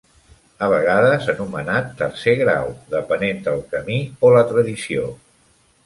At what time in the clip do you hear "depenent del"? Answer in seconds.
2.97-3.65